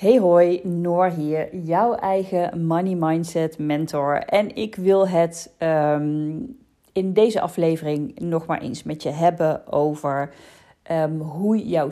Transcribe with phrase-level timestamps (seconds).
[0.00, 4.16] Hey hoi, Noor hier, jouw eigen money mindset mentor.
[4.18, 6.30] En ik wil het ehm,
[6.92, 10.32] in deze aflevering nog maar eens met je hebben over
[10.82, 11.90] ehm, hoe jouw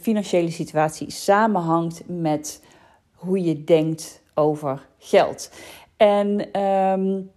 [0.00, 2.64] financiële situatie samenhangt met
[3.14, 5.50] hoe je denkt over geld.
[5.96, 7.30] En um,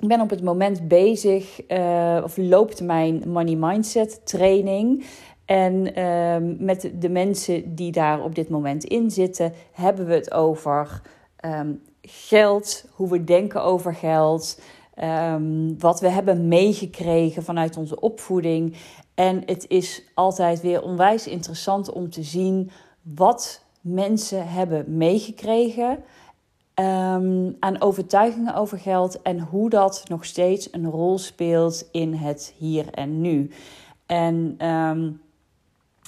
[0.00, 5.04] ik ben op het moment bezig, uh, of loopt mijn money mindset training.
[5.52, 10.32] En ehm, met de mensen die daar op dit moment in zitten, hebben we het
[10.32, 11.00] over
[11.36, 14.60] ehm, geld, hoe we denken over geld,
[15.02, 18.76] um, wat we hebben meegekregen vanuit onze opvoeding.
[19.14, 22.70] En het is altijd weer onwijs interessant om te zien
[23.02, 26.04] wat mensen hebben meegekregen
[27.58, 32.90] aan overtuigingen over geld en hoe dat nog steeds een rol speelt in het hier
[32.90, 33.50] en nu.
[34.06, 34.56] En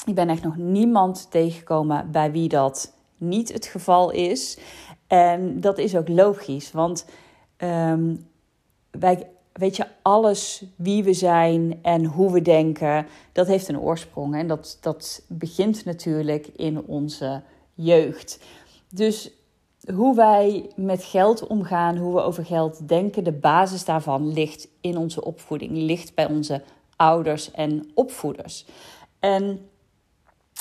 [0.04, 4.58] ik ben echt nog niemand tegengekomen bij wie dat niet het geval is.
[5.06, 7.06] En dat is ook logisch, want
[7.58, 8.26] um,
[8.90, 14.34] wij, weet je, alles wie we zijn en hoe we denken, dat heeft een oorsprong.
[14.34, 17.42] En dat, dat begint natuurlijk in onze
[17.74, 18.44] jeugd.
[18.90, 19.30] Dus
[19.94, 24.96] hoe wij met geld omgaan, hoe we over geld denken, de basis daarvan ligt in
[24.96, 26.62] onze opvoeding, ligt bij onze
[26.96, 28.66] ouders en opvoeders.
[29.18, 29.68] En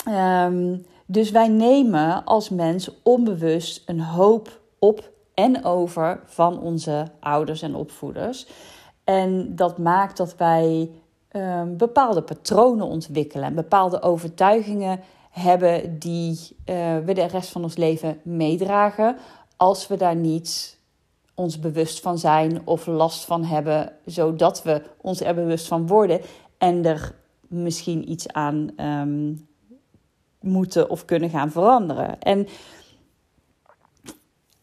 [0.06, 7.62] Ehm, dus wij nemen als mens onbewust een hoop op en over van onze ouders
[7.62, 8.48] en opvoeders.
[9.04, 10.90] En dat maakt dat wij
[11.32, 17.76] um, bepaalde patronen ontwikkelen en bepaalde overtuigingen hebben die uh, we de rest van ons
[17.76, 19.18] leven meedragen
[19.58, 20.78] als we daar niet
[21.36, 26.22] ons bewust van zijn of last van hebben, zodat we ons er bewust van worden
[26.58, 27.16] en er
[27.48, 29.48] misschien iets aan um,
[30.44, 32.20] moeten of kunnen gaan veranderen.
[32.20, 32.48] En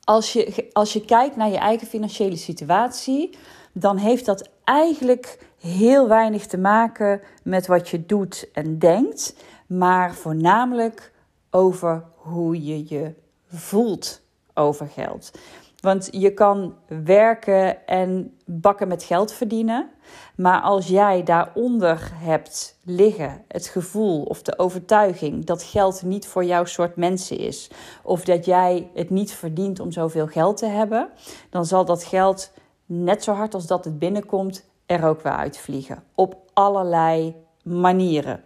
[0.04, 3.36] als je, als je kijkt naar je eigen financiële situatie,
[3.72, 9.34] dan heeft dat eigenlijk heel weinig te maken met wat je doet en denkt,
[9.66, 11.12] maar voornamelijk
[11.50, 13.14] over hoe je je
[13.46, 14.20] voelt
[14.54, 15.30] over geld.
[15.80, 19.90] Want je kan werken en bakken met geld verdienen.
[20.36, 26.44] Maar als jij daaronder hebt liggen het gevoel of de overtuiging dat geld niet voor
[26.44, 27.70] jouw soort mensen is,
[28.02, 31.08] of dat jij het niet verdient om zoveel geld te hebben,
[31.50, 32.52] dan zal dat geld
[32.86, 36.02] net zo hard als dat het binnenkomt er ook weer uitvliegen.
[36.14, 38.44] Op allerlei manieren.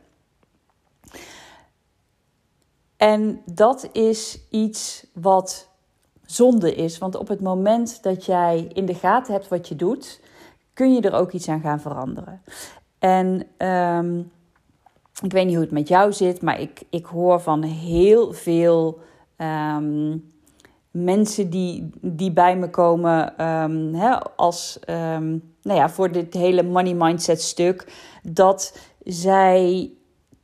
[2.97, 5.74] En dat is iets wat
[6.27, 6.99] zonde is.
[6.99, 10.21] Want op het moment dat jij in de gaten hebt wat je doet,
[10.73, 12.43] kun je er ook iets aan gaan veranderen.
[12.99, 14.31] En um,
[15.23, 18.99] ik weet niet hoe het met jou zit, maar ik, ik hoor van heel veel
[19.37, 20.33] um,
[20.91, 26.95] mensen die, die bij me komen um, hè, als, nou ja, voor dit hele money
[26.95, 27.93] mindset stuk,
[28.23, 29.91] dat zij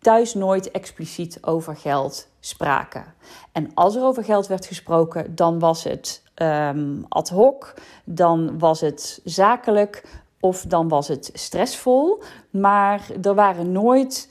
[0.00, 3.04] thuis nooit expliciet over geld spraken.
[3.52, 7.74] En als er over geld werd gesproken, dan was het um, ad hoc,
[8.04, 10.04] dan was het zakelijk
[10.40, 12.22] of dan was het stressvol.
[12.50, 14.28] Maar er waren nooit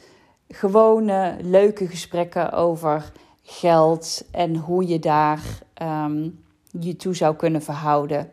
[0.47, 3.11] gewone leuke gesprekken over
[3.43, 5.41] geld en hoe je daar
[5.81, 6.43] um,
[6.79, 8.31] je toe zou kunnen verhouden.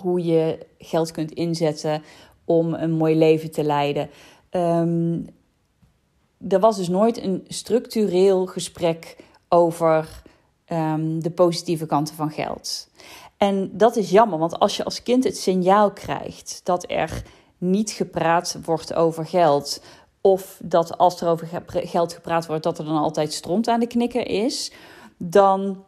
[0.00, 2.02] Hoe je geld kunt inzetten
[2.44, 4.10] om een mooi leven te leiden.
[4.50, 5.26] Um,
[6.48, 9.16] er was dus nooit een structureel gesprek
[9.48, 10.22] over
[10.68, 12.88] um, de positieve kanten van geld.
[13.36, 17.22] En dat is jammer, want als je als kind het signaal krijgt dat er
[17.58, 19.82] niet gepraat wordt over geld,
[20.20, 23.86] of dat als er over geld gepraat wordt, dat er dan altijd stront aan de
[23.86, 24.72] knikker is,
[25.16, 25.84] dan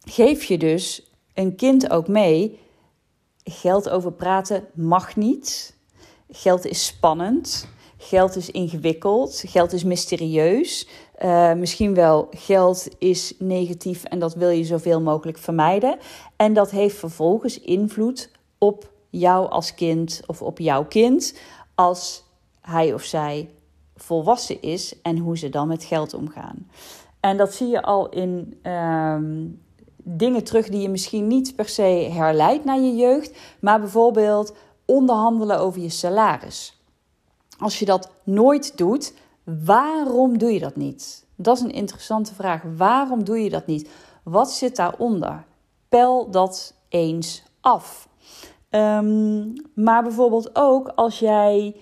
[0.00, 2.58] geef je dus een kind ook mee:
[3.44, 5.76] geld over praten mag niet.
[6.30, 7.68] Geld is spannend.
[8.04, 10.88] Geld is ingewikkeld, geld is mysterieus.
[11.24, 15.98] Uh, misschien wel geld is negatief en dat wil je zoveel mogelijk vermijden.
[16.36, 21.38] En dat heeft vervolgens invloed op jou als kind of op jouw kind
[21.74, 22.24] als
[22.60, 23.48] hij of zij
[23.96, 26.70] volwassen is en hoe ze dan met geld omgaan.
[27.20, 29.46] En dat zie je al in ehm,
[29.96, 35.58] dingen terug die je misschien niet per se herleidt naar je jeugd, maar bijvoorbeeld onderhandelen
[35.58, 36.81] over je salaris.
[37.62, 39.14] Als je dat nooit doet,
[39.64, 41.26] waarom doe je dat niet?
[41.36, 42.62] Dat is een interessante vraag.
[42.76, 43.90] Waarom doe je dat niet?
[44.24, 45.44] Wat zit daaronder?
[45.88, 48.08] Pel dat eens af.
[48.70, 51.76] Ehm, maar bijvoorbeeld ook als jij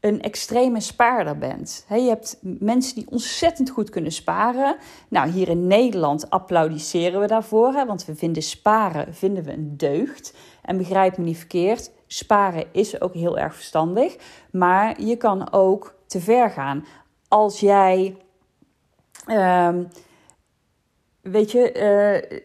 [0.00, 1.84] een extreme spaarder bent.
[1.88, 4.76] je hebt mensen die ontzettend goed kunnen sparen.
[5.08, 10.34] Nou, hier in Nederland applaudisseren we daarvoor, want we vinden sparen vinden we een deugd.
[10.62, 14.16] En begrijp me niet verkeerd, sparen is ook heel erg verstandig,
[14.50, 16.86] maar je kan ook te ver gaan.
[17.28, 18.16] Als jij,
[19.26, 19.84] ehm,
[21.20, 21.74] weet je,
[22.30, 22.38] uh,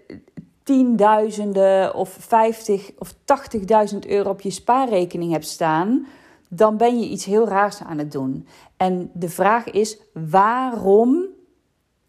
[0.63, 6.07] tienduizenden of 50 of 80.000 euro op je spaarrekening hebt staan
[6.53, 8.47] dan ben je iets heel raars aan het doen.
[8.77, 11.25] En de vraag is: waarom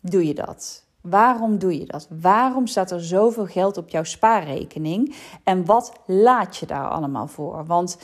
[0.00, 0.86] doe je dat?
[1.02, 2.08] Waarom doe je dat?
[2.20, 5.14] Waarom staat er zoveel geld op jouw spaarrekening?
[5.44, 7.66] En wat laat je daar allemaal voor?
[7.66, 7.98] Want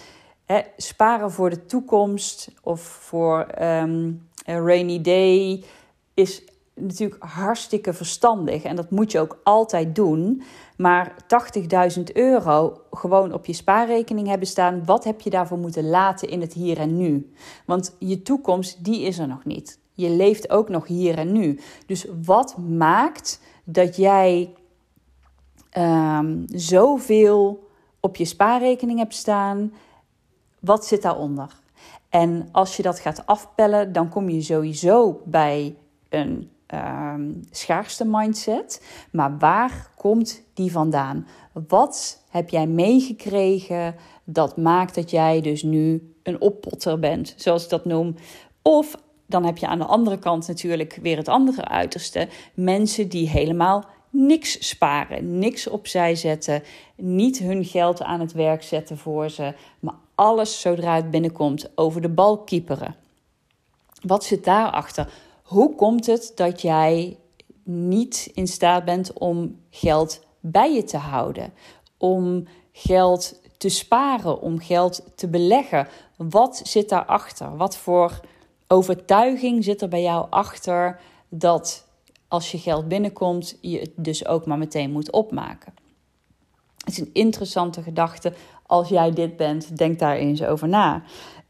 [0.44, 5.64] hè, sparen voor de toekomst of voor um, a rainy day
[6.14, 6.42] is
[6.74, 8.62] natuurlijk hartstikke verstandig.
[8.62, 10.42] En dat moet je ook altijd doen.
[10.76, 11.14] Maar
[11.96, 16.40] 80.000 euro gewoon op je spaarrekening hebben staan, wat heb je daarvoor moeten laten in
[16.40, 17.32] het hier en nu?
[17.66, 19.78] Want je toekomst, die is er nog niet.
[19.98, 21.60] Je leeft ook nog hier en nu.
[21.86, 24.54] Dus wat maakt dat jij
[25.78, 27.68] um, zoveel
[28.00, 29.72] op je spaarrekening hebt staan?
[30.58, 31.60] Wat zit daaronder?
[32.08, 35.76] En als je dat gaat afpellen, dan kom je sowieso bij
[36.08, 38.84] een um, schaarste mindset.
[39.10, 41.26] Maar waar komt die vandaan?
[41.68, 43.94] Wat heb jij meegekregen
[44.24, 48.14] dat maakt dat jij dus nu een oppotter bent, zoals ik dat noem?
[48.62, 48.96] Of
[49.28, 52.28] dan heb je aan de andere kant natuurlijk weer het andere uiterste.
[52.54, 56.62] Mensen die helemaal niks sparen, niks opzij zetten,
[56.96, 62.00] niet hun geld aan het werk zetten voor ze, maar alles zodra het binnenkomt over
[62.00, 62.96] de bal kieperen.
[64.02, 65.12] Wat zit daarachter?
[65.42, 67.16] Hoe komt het dat jij
[67.64, 71.52] niet in staat bent om geld bij je te houden?
[71.98, 75.88] Om geld te sparen, om geld te beleggen?
[76.16, 77.56] Wat zit daarachter?
[77.56, 78.20] Wat voor
[78.68, 81.86] overtuiging zit er bij jou achter dat
[82.28, 85.72] als je geld binnenkomt, je het dus ook maar meteen moet opmaken?
[86.78, 88.32] Het is een interessante gedachte.
[88.66, 91.02] Als jij dit bent, denk daar eens over na.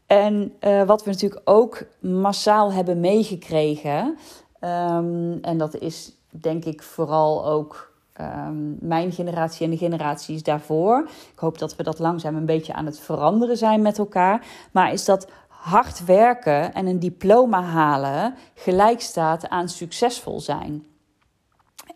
[0.07, 4.17] En uh, wat we natuurlijk ook massaal hebben meegekregen,
[4.61, 11.09] um, en dat is denk ik vooral ook um, mijn generatie en de generaties daarvoor.
[11.33, 14.45] Ik hoop dat we dat langzaam een beetje aan het veranderen zijn met elkaar.
[14.71, 15.27] Maar is dat
[15.59, 20.85] hard werken en een diploma halen gelijk staat aan succesvol zijn.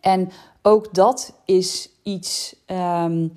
[0.01, 0.31] En
[0.61, 2.55] ook dat is iets.
[2.67, 3.33] Um,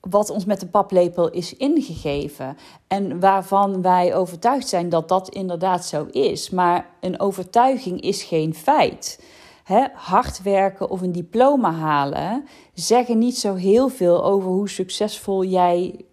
[0.00, 2.56] wat ons met de paplepel is ingegeven.
[2.86, 6.50] En waarvan wij overtuigd zijn dat dat inderdaad zo is.
[6.50, 9.24] Maar een overtuiging is geen feit.
[9.64, 12.44] He, hard werken of een diploma halen
[12.74, 16.04] zeggen niet zo heel veel over hoe succesvol jij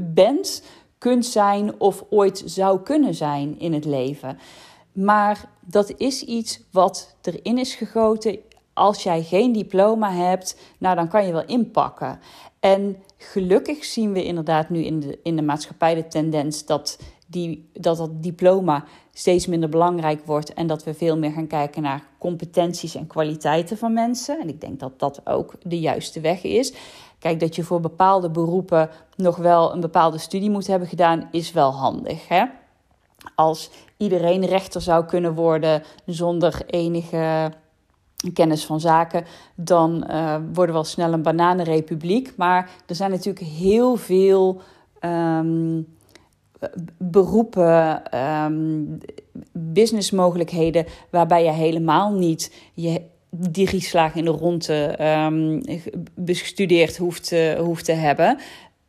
[0.00, 0.62] bent,
[1.00, 4.38] kunt zijn of ooit zou kunnen zijn in het leven.
[4.92, 8.38] Maar dat is iets wat erin is gegoten.
[8.72, 12.20] Als jij geen diploma hebt, nou dan kan je wel inpakken.
[12.60, 17.70] En gelukkig zien we inderdaad nu in de, in de maatschappij de tendens dat, die,
[17.72, 22.06] dat dat diploma steeds minder belangrijk wordt en dat we veel meer gaan kijken naar
[22.18, 24.40] competenties en kwaliteiten van mensen.
[24.40, 26.72] En ik denk dat dat ook de juiste weg is.
[27.20, 31.52] Kijk, dat je voor bepaalde beroepen nog wel een bepaalde studie moet hebben gedaan, is
[31.52, 32.28] wel handig.
[32.28, 32.44] Hè?
[33.34, 37.52] Als iedereen rechter zou kunnen worden zonder enige
[38.32, 39.24] kennis van zaken,
[39.54, 42.32] dan uh, worden we al snel een bananenrepubliek.
[42.36, 44.60] Maar er zijn natuurlijk heel veel
[45.00, 45.86] um,
[46.98, 48.02] beroepen,
[48.44, 48.98] um,
[49.52, 55.62] businessmogelijkheden, waarbij je helemaal niet je drie in de ronde um,
[56.14, 58.38] bestudeerd hoeft, uh, hoeft te hebben.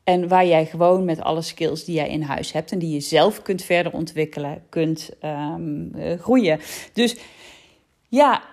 [0.03, 2.99] En waar jij gewoon met alle skills die jij in huis hebt en die je
[2.99, 6.59] zelf kunt verder ontwikkelen, kunt um, groeien.
[6.93, 7.17] Dus
[8.07, 8.43] ja,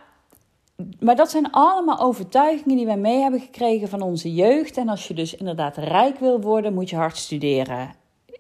[1.01, 4.77] maar dat zijn allemaal overtuigingen die wij mee hebben gekregen van onze jeugd.
[4.77, 7.95] En als je dus inderdaad rijk wil worden, moet je hard studeren.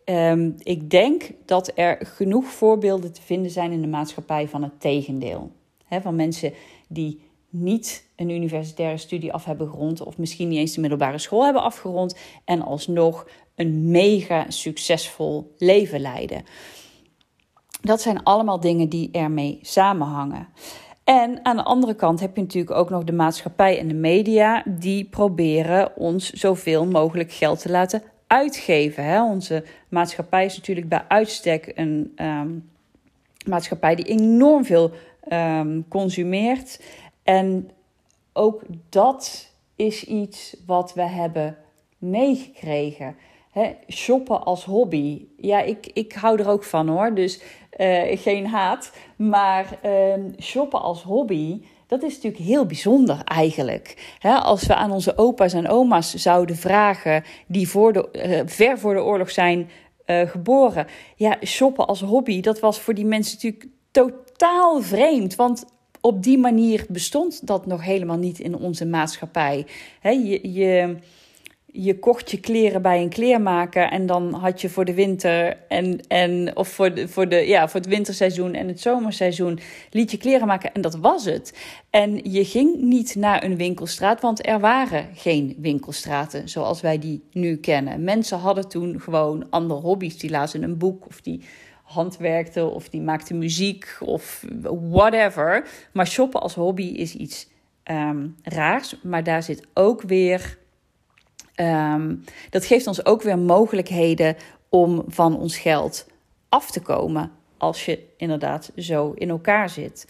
[0.04, 4.80] Um, ik denk dat er genoeg voorbeelden te vinden zijn in de maatschappij van het
[4.80, 5.50] tegendeel.
[6.02, 6.52] van mensen
[6.88, 11.44] die niet een universitaire studie af hebben gerond, of misschien niet eens de middelbare school
[11.44, 16.44] hebben afgerond, en alsnog een mega succesvol leven leiden.
[17.80, 20.48] Dat zijn allemaal dingen die ermee samenhangen.
[21.04, 24.62] En aan de andere kant heb je natuurlijk ook nog de maatschappij en de media
[24.66, 29.04] die proberen ons zoveel mogelijk geld te laten uitgeven.
[29.04, 29.22] Hè?
[29.22, 32.70] Onze maatschappij is natuurlijk bij uitstek een um,
[33.46, 34.90] maatschappij die enorm veel
[35.32, 36.80] um, consumeert.
[37.28, 37.70] En
[38.32, 41.56] ook dat is iets wat we hebben
[41.98, 43.16] meegekregen.
[43.88, 45.26] shoppen als hobby.
[45.36, 47.14] Ja, ik, ik hou er ook van hoor.
[47.14, 47.40] Dus
[47.76, 48.92] uh, geen haat.
[49.16, 54.16] Maar uh, shoppen als hobby, dat is natuurlijk heel bijzonder eigenlijk.
[54.22, 58.94] als we aan onze opa's en oma's zouden vragen, die voor de, uh, ver voor
[58.94, 59.70] de oorlog zijn
[60.06, 60.86] uh, geboren.
[61.16, 65.34] Ja, shoppen als hobby, dat was voor die mensen natuurlijk totaal vreemd.
[65.34, 65.64] Want
[66.08, 69.66] op die manier bestond dat nog helemaal niet in onze maatschappij.
[70.02, 70.96] Je, je,
[71.66, 76.00] je kocht je kleren bij een kleermaker en dan had je voor de winter en,
[76.06, 79.58] en of voor, de, voor, de, ja, voor het winterseizoen en het zomerseizoen
[79.90, 81.58] liet je kleren maken en dat was het.
[81.90, 87.22] En je ging niet naar een winkelstraat, want er waren geen winkelstraten zoals wij die
[87.32, 88.04] nu kennen.
[88.04, 90.18] Mensen hadden toen gewoon andere hobby's.
[90.18, 91.40] Die lazen een boek of die
[91.88, 94.44] handwerkten of die maakten muziek of
[94.90, 95.68] whatever.
[95.92, 97.48] Maar shoppen als hobby is iets
[97.84, 100.58] um, raars, maar daar zit ook weer
[101.58, 102.14] Ehm,
[102.50, 104.36] dat geeft ons ook weer mogelijkheden
[104.68, 106.06] om van ons geld
[106.48, 107.30] af te komen.
[107.56, 110.08] Als je inderdaad zo in elkaar zit.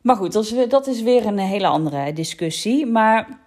[0.00, 2.86] Maar goed, dat is, dat is weer een hele andere discussie.
[2.86, 3.38] Maar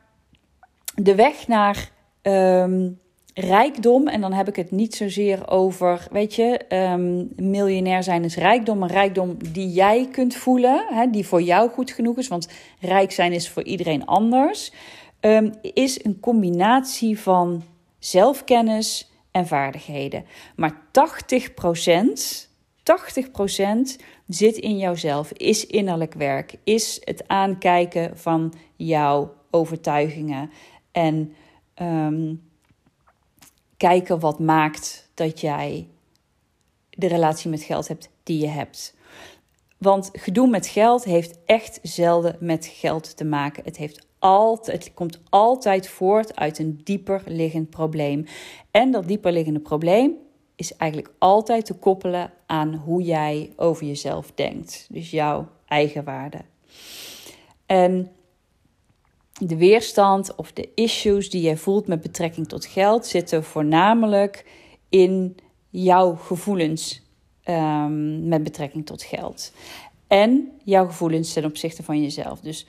[0.96, 2.90] de weg naar ehm,
[3.34, 8.36] rijkdom, en dan heb ik het niet zozeer over, weet je, um, miljonair zijn is
[8.36, 12.48] rijkdom, een rijkdom die jij kunt voelen, hè, die voor jou goed genoeg is, want
[12.80, 14.72] rijk zijn is voor iedereen anders.
[15.20, 17.64] Ehm, is een combinatie van
[18.00, 20.26] zelfkennis en vaardigheden.
[20.56, 22.50] Maar 80%,
[22.84, 23.98] 80%
[24.28, 30.52] zit in jouzelf, is innerlijk werk, is het aankijken van jouw overtuigingen
[30.92, 31.34] en
[31.74, 32.34] ehm,
[33.82, 35.88] kijken wat maakt dat jij
[36.90, 38.96] de relatie met geld hebt die je hebt.
[39.78, 43.64] Want gedoe met geld heeft echt zelden met geld te maken.
[43.64, 48.26] Het heeft altijd, komt altijd voort uit een dieper liggend probleem.
[48.72, 50.14] En dat dieper liggende probleem
[50.56, 54.88] is eigenlijk altijd te koppelen aan hoe jij over jezelf denkt.
[54.90, 56.42] Dus jouw eigen waarde.
[57.66, 58.12] En
[59.48, 64.46] de weerstand of de issues die jij voelt met betrekking tot geld zitten voornamelijk
[64.90, 65.36] in
[65.70, 67.02] jouw gevoelens
[67.46, 69.54] um, met betrekking tot geld.
[70.08, 72.40] En jouw gevoelens ten opzichte van jezelf.
[72.40, 72.68] Dus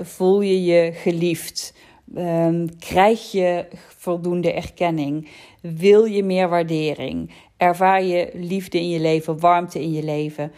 [0.00, 1.74] voel je je geliefd?
[2.16, 5.28] Um, krijg je voldoende erkenning?
[5.60, 7.32] Wil je meer waardering?
[7.56, 10.52] Ervaar je liefde in je leven, warmte in je leven?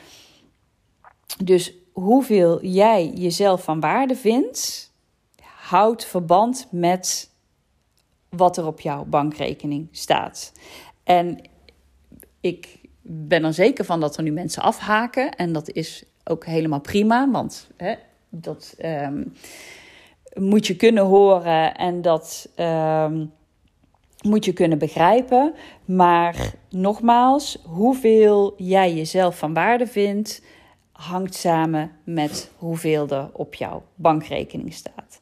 [1.45, 4.93] Dus hoeveel jij jezelf van waarde vindt,
[5.43, 7.31] houdt verband met
[8.29, 10.53] wat er op jouw bankrekening staat.
[11.05, 11.41] En
[12.41, 15.35] ik ben er zeker van dat er nu mensen afhaken.
[15.35, 17.95] En dat is ook helemaal prima, want hè,
[18.29, 19.25] dat ehm,
[20.35, 23.27] moet je kunnen horen en dat ehm,
[24.23, 25.55] moet je kunnen begrijpen.
[25.85, 30.43] Maar nogmaals, hoeveel jij jezelf van waarde vindt,
[31.09, 35.21] hangt samen met hoeveel er op jouw bankrekening staat.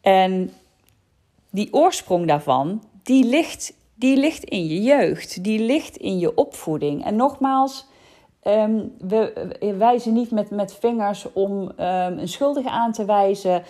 [0.00, 0.52] En
[1.50, 7.04] die oorsprong daarvan, die ligt, die ligt in je jeugd, die ligt in je opvoeding.
[7.04, 7.86] En nogmaals,
[8.48, 13.62] Ehm, we, wijzen niet met, met vingers om ehm, een schuldige aan te wijzen.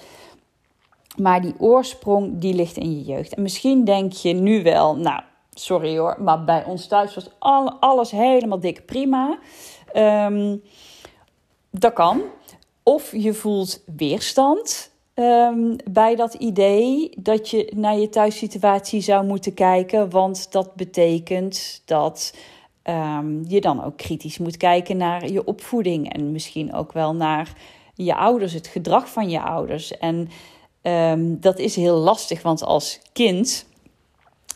[1.16, 3.34] Maar die oorsprong, die ligt in je jeugd.
[3.34, 7.30] En misschien denk je nu wel, nou, sorry hoor, maar bij ons thuis was
[7.80, 9.38] alles helemaal dik prima.
[9.92, 10.56] Ehm,
[11.70, 12.22] dat kan.
[12.82, 14.90] Of je voelt weerstand
[15.90, 20.10] bij dat idee dat je naar je thuissituatie zou moeten kijken.
[20.10, 22.34] Want dat betekent dat
[22.84, 27.52] um, je dan ook kritisch moet kijken naar je opvoeding en misschien ook wel naar
[27.94, 29.98] je ouders, het gedrag van je ouders.
[29.98, 30.28] En
[30.82, 33.66] um, dat is heel lastig, want als kind,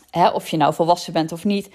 [0.09, 1.69] hè, of je nou volwassen bent of niet,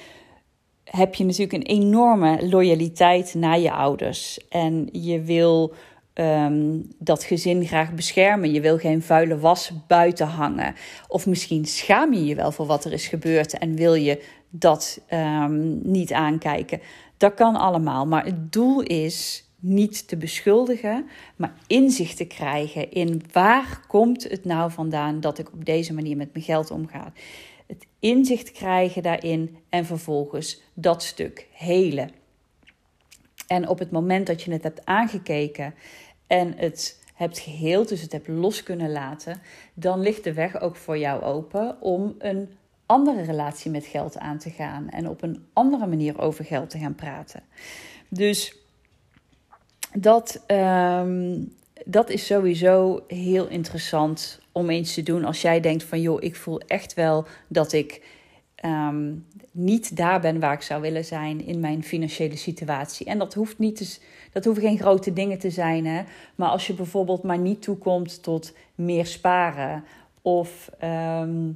[0.91, 4.49] heb je natuurlijk een enorme loyaliteit naar je ouders.
[4.49, 5.75] En je wil
[6.15, 8.53] um, dat gezin graag beschermen.
[8.53, 10.75] Je wil geen vuile was buiten hangen.
[11.09, 15.01] Of misschien schaam je je wel voor wat er is gebeurd en wil je dat
[15.11, 16.81] um, niet aankijken.
[17.17, 18.07] Dat kan allemaal.
[18.07, 24.45] Maar het doel is niet te beschuldigen, maar inzicht te krijgen in waar komt het
[24.45, 27.13] nou vandaan dat ik op deze manier met mijn geld omga.
[27.69, 32.11] Het inzicht krijgen daarin en vervolgens dat stuk helen.
[33.47, 35.75] En op het moment dat je het hebt aangekeken
[36.27, 39.41] en het hebt geheeld, dus het hebt los kunnen laten,
[39.75, 42.49] dan ligt de weg ook voor jou open om een
[42.87, 46.79] andere relatie met geld aan te gaan en op een andere manier over geld te
[46.79, 47.43] gaan praten.
[48.09, 48.57] Dus
[49.93, 51.45] dat, ehm,
[51.85, 56.37] dat is sowieso heel interessant om eens te doen als jij denkt van joh, ik
[56.37, 58.03] voel echt wel dat ik
[58.55, 59.15] ehm,
[59.53, 63.07] niet daar ben waar ik zou willen zijn in mijn financiële situatie.
[63.07, 63.99] En dat hoeft niet te,
[64.33, 65.87] dat hoeven geen grote dingen te zijn.
[65.87, 66.03] Hè?
[66.35, 69.85] Maar als je bijvoorbeeld maar niet toekomt tot meer sparen.
[70.23, 71.51] Of ehm,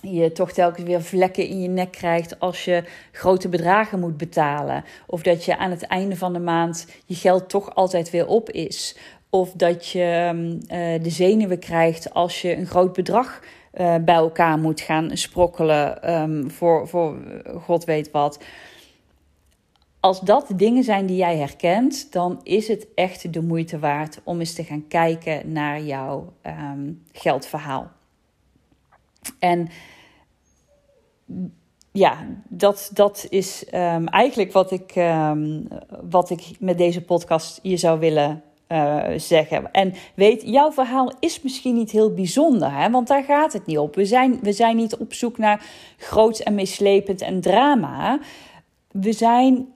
[0.00, 4.84] je toch telkens weer vlekken in je nek krijgt als je grote bedragen moet betalen.
[5.06, 8.50] Of dat je aan het einde van de maand je geld toch altijd weer op
[8.50, 8.96] is.
[9.34, 13.40] Of dat je ehm, eh, de zenuwen krijgt als je een groot bedrag
[13.74, 17.16] uh, bij elkaar moet gaan sprokkelen um, voor, voor
[17.60, 18.44] god weet wat.
[20.00, 24.38] Als dat dingen zijn die jij herkent, dan is het echt de moeite waard om
[24.38, 27.90] eens te gaan kijken naar jouw um, geldverhaal.
[29.38, 29.68] En
[31.92, 33.64] ja, dat, dat is
[34.04, 34.94] eigenlijk wat ik,
[36.10, 39.72] wat ik met deze podcast je zou willen uh, zeggen.
[39.72, 42.90] En weet, jouw verhaal is misschien niet heel bijzonder, hè?
[42.90, 43.94] want daar gaat het niet op.
[43.94, 45.66] We zijn, we zijn niet op zoek naar
[45.96, 48.18] groots en mislepend en drama.
[48.90, 49.68] We zijn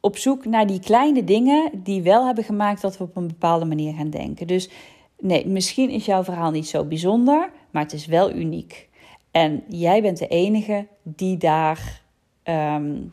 [0.00, 3.64] op zoek naar die kleine dingen die wel hebben gemaakt dat we op een bepaalde
[3.64, 4.46] manier gaan denken.
[4.46, 4.70] Dus
[5.18, 8.88] nee, misschien is jouw verhaal niet zo bijzonder, maar het is wel uniek.
[9.30, 12.02] En jij bent de enige die daar
[12.44, 13.12] um,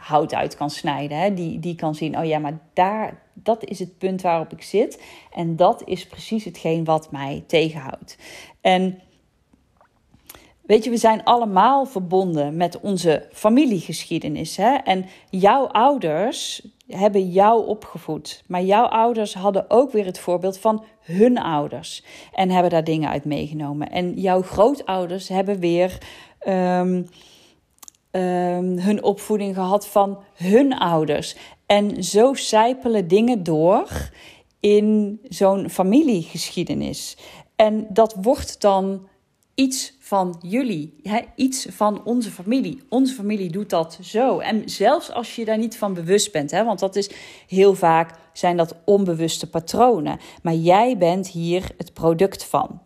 [0.00, 1.18] hout uit kan snijden.
[1.18, 1.34] Hè?
[1.34, 5.02] Die, die kan zien, oh ja, maar daar, dat is het punt waarop ik zit.
[5.34, 8.18] En dat is precies hetgeen wat mij tegenhoudt.
[8.60, 9.00] En
[10.62, 14.56] weet je, we zijn allemaal verbonden met onze familiegeschiedenis.
[14.56, 14.74] Hè?
[14.74, 18.42] En jouw ouders hebben jou opgevoed.
[18.46, 22.04] Maar jouw ouders hadden ook weer het voorbeeld van hun ouders.
[22.32, 23.90] En hebben daar dingen uit meegenomen.
[23.90, 25.98] En jouw grootouders hebben weer
[26.48, 27.08] um,
[28.10, 31.36] um, hun opvoeding gehad van hun ouders.
[31.66, 34.10] En zo sijpelen dingen door
[34.60, 37.16] in zo'n familiegeschiedenis.
[37.56, 39.08] En dat wordt dan
[39.54, 41.20] iets van jullie, hè?
[41.34, 42.82] iets van onze familie.
[42.88, 44.38] Onze familie doet dat zo.
[44.38, 46.64] En zelfs als je daar niet van bewust bent, hè?
[46.64, 47.10] want dat is
[47.46, 50.18] heel vaak zijn dat onbewuste patronen.
[50.42, 52.80] Maar jij bent hier het product van.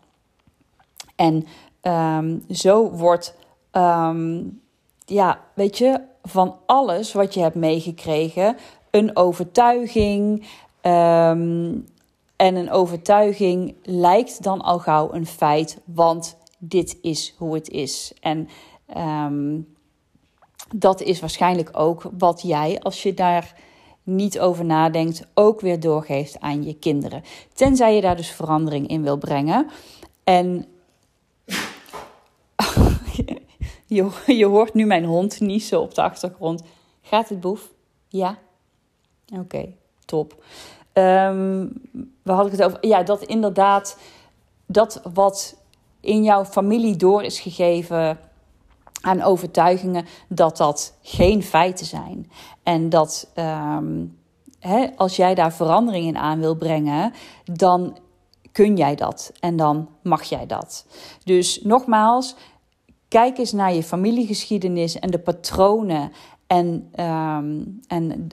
[1.15, 1.45] En
[1.81, 3.35] um, zo wordt,
[3.71, 4.61] um,
[5.05, 8.57] ja, weet je, van alles wat je hebt meegekregen,
[8.91, 10.47] een overtuiging.
[10.81, 11.85] Um,
[12.35, 18.13] en een overtuiging lijkt dan al gauw een feit, want dit is hoe het is.
[18.19, 18.49] En
[18.97, 19.67] um,
[20.75, 23.55] dat is waarschijnlijk ook wat jij, als je daar
[24.03, 27.23] niet over nadenkt, ook weer doorgeeft aan je kinderen.
[27.53, 29.67] Tenzij je daar dus verandering in wil brengen.
[30.23, 30.65] En
[33.85, 34.09] je,
[34.41, 36.63] je hoort nu mijn hond niezen op de achtergrond.
[37.01, 37.71] Gaat het boef?
[38.07, 38.37] Ja?
[39.33, 39.73] Oké,
[40.05, 40.43] top.
[40.93, 41.73] Um,
[42.23, 43.97] we hadden het over, ja, dat inderdaad,
[44.65, 45.57] dat wat
[45.99, 48.19] in jouw familie door is gegeven
[49.01, 52.31] aan overtuigingen, dat dat geen feiten zijn.
[52.63, 54.17] En dat um,
[54.59, 57.97] hè, als jij daar verandering in aan wil brengen, dan
[58.51, 60.85] kun jij dat en dan mag jij dat.
[61.23, 62.35] Dus nogmaals,
[63.07, 66.11] kijk eens naar je familiegeschiedenis en de patronen
[66.47, 68.27] en, um, en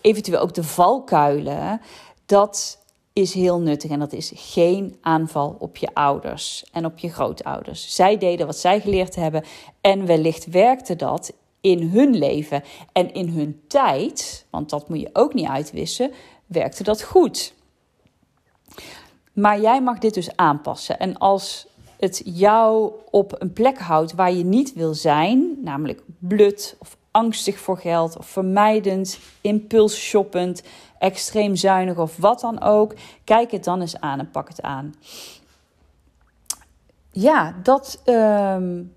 [0.00, 1.80] eventueel ook de valkuilen.
[2.26, 2.78] Dat
[3.12, 7.94] is heel nuttig en dat is geen aanval op je ouders en op je grootouders.
[7.94, 9.44] Zij deden wat zij geleerd hebben
[9.80, 15.10] en wellicht werkte dat in hun leven en in hun tijd, want dat moet je
[15.12, 16.12] ook niet uitwissen,
[16.46, 17.54] werkte dat goed.
[19.32, 20.98] Maar jij mag dit dus aanpassen.
[20.98, 21.66] En als
[22.00, 27.58] het jou op een plek houdt waar je niet wil zijn, namelijk blut of angstig
[27.58, 30.62] voor geld of vermijdend, impulsshoppend,
[30.98, 32.94] extreem zuinig of wat dan ook.
[33.24, 34.94] Kijk het dan eens aan en pak het aan.
[37.10, 38.94] Ja, dat, um,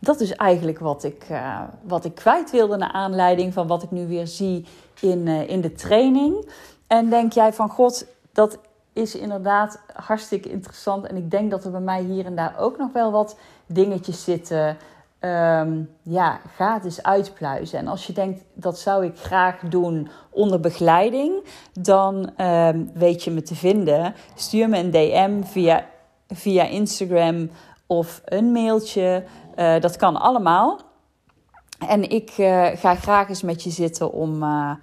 [0.00, 3.90] dat is eigenlijk wat ik, uh, wat ik kwijt wilde naar aanleiding van wat ik
[3.90, 4.64] nu weer zie
[5.00, 6.50] in, uh, in de training.
[6.86, 8.58] En denk jij van god, dat
[8.92, 11.06] is inderdaad hartstikke interessant.
[11.06, 14.24] En ik denk dat er bij mij hier en daar ook nog wel wat dingetjes
[14.24, 14.76] zitten
[15.24, 17.78] um, ja, ga het eens uitpluizen.
[17.78, 23.30] En als je denkt, dat zou ik graag doen onder begeleiding, dan um, weet je
[23.30, 24.14] me te vinden.
[24.34, 25.86] Stuur me een DM via,
[26.28, 27.50] via Instagram
[27.86, 29.24] of een mailtje.
[29.56, 30.80] Uh, dat kan allemaal.
[31.88, 34.74] En ik uh, ga graag eens met je zitten om, uh,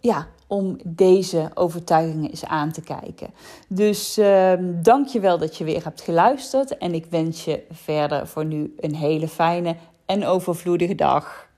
[0.00, 3.30] ja, om deze overtuigingen eens aan te kijken.
[3.68, 6.78] Dus uh, dank je wel dat je weer hebt geluisterd.
[6.78, 11.48] En ik wens je verder voor nu een hele fijne en overvloedige dag.